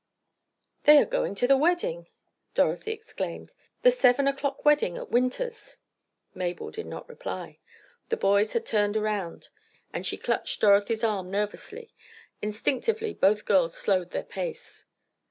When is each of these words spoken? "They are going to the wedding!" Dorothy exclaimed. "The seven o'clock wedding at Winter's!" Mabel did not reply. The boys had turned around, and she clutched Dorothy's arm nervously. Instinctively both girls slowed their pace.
"They 0.85 0.97
are 0.97 1.05
going 1.05 1.35
to 1.35 1.47
the 1.47 1.55
wedding!" 1.55 2.07
Dorothy 2.55 2.91
exclaimed. 2.91 3.53
"The 3.83 3.91
seven 3.91 4.27
o'clock 4.27 4.65
wedding 4.65 4.97
at 4.97 5.11
Winter's!" 5.11 5.77
Mabel 6.33 6.71
did 6.71 6.87
not 6.87 7.07
reply. 7.07 7.59
The 8.09 8.17
boys 8.17 8.53
had 8.53 8.65
turned 8.65 8.97
around, 8.97 9.49
and 9.93 10.03
she 10.03 10.17
clutched 10.17 10.59
Dorothy's 10.59 11.03
arm 11.03 11.29
nervously. 11.29 11.93
Instinctively 12.41 13.13
both 13.13 13.45
girls 13.45 13.77
slowed 13.77 14.09
their 14.09 14.23
pace. 14.23 14.85